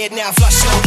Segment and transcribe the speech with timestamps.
[0.00, 0.79] Turn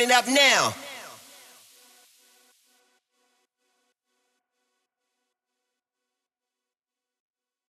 [0.00, 0.74] it up now.